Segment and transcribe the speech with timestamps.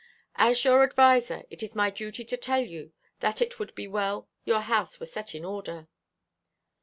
[0.37, 4.27] "As your adviser, it is my duty to tell you that it would be well
[4.45, 5.87] your house were set in order."